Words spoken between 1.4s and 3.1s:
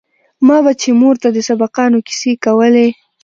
سبقانو کيسې کولې.